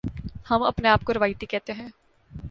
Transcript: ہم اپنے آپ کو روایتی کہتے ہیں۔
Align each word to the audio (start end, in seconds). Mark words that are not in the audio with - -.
ہم 0.49 0.63
اپنے 0.63 0.89
آپ 0.89 1.03
کو 1.03 1.13
روایتی 1.13 1.45
کہتے 1.45 1.73
ہیں۔ 1.73 1.87